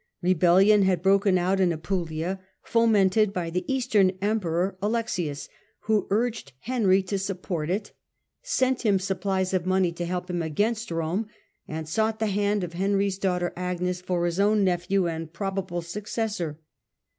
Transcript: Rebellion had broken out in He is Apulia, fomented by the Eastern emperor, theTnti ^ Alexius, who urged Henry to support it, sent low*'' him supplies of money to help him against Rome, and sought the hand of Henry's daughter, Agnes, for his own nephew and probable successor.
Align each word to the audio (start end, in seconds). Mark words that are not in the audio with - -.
Rebellion 0.23 0.81
had 0.81 1.03
broken 1.03 1.37
out 1.37 1.59
in 1.59 1.69
He 1.69 1.73
is 1.75 1.77
Apulia, 1.77 2.39
fomented 2.63 3.31
by 3.31 3.51
the 3.51 3.63
Eastern 3.71 4.13
emperor, 4.19 4.71
theTnti 4.81 4.85
^ 4.85 4.87
Alexius, 4.89 5.49
who 5.81 6.07
urged 6.09 6.53
Henry 6.61 7.03
to 7.03 7.19
support 7.19 7.69
it, 7.69 7.91
sent 8.41 8.83
low*'' 8.83 8.89
him 8.89 8.97
supplies 8.99 9.53
of 9.53 9.67
money 9.67 9.91
to 9.91 10.05
help 10.07 10.27
him 10.27 10.41
against 10.41 10.89
Rome, 10.89 11.27
and 11.67 11.87
sought 11.87 12.17
the 12.17 12.25
hand 12.25 12.63
of 12.63 12.73
Henry's 12.73 13.19
daughter, 13.19 13.53
Agnes, 13.55 14.01
for 14.01 14.25
his 14.25 14.39
own 14.39 14.63
nephew 14.63 15.07
and 15.07 15.31
probable 15.31 15.83
successor. 15.83 16.57